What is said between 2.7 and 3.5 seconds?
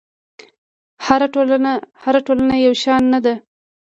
شان نه ده.